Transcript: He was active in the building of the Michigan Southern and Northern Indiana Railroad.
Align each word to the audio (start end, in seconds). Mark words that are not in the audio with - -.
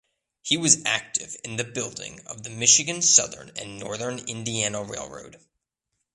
He 0.41 0.57
was 0.57 0.83
active 0.83 1.37
in 1.43 1.57
the 1.57 1.63
building 1.63 2.21
of 2.25 2.41
the 2.41 2.49
Michigan 2.49 3.03
Southern 3.03 3.51
and 3.55 3.77
Northern 3.79 4.17
Indiana 4.17 4.81
Railroad. 4.83 5.39